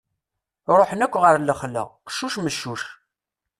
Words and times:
Ruḥen 0.77 1.03
akk 1.05 1.15
ɣer 1.23 1.35
lexla: 1.39 1.83
qeccuc 2.07 2.35
meccuc. 2.39 2.81